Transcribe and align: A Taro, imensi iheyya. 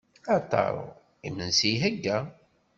A 0.35 0.37
Taro, 0.49 0.85
imensi 1.29 1.65
iheyya. 1.75 2.17